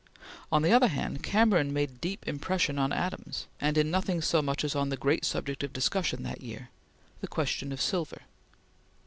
[0.51, 4.63] On the other hand, Cameron made deep impression on Adams, and in nothing so much
[4.63, 6.69] as on the great subject of discussion that year
[7.19, 8.23] the question of silver.